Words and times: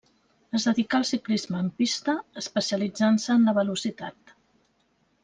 Es 0.59 0.63
dedicà 0.69 0.95
al 0.99 1.03
ciclisme 1.09 1.59
en 1.63 1.67
pista, 1.81 2.15
especialitzant-se 2.45 3.35
en 3.37 3.47
la 3.51 3.55
Velocitat. 3.59 4.35